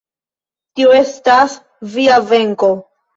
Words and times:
Tio 0.79 0.95
estas 0.99 1.57
via 1.97 2.17
venko. 2.33 2.71